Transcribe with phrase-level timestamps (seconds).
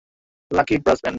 [0.51, 1.09] Lucky brass band.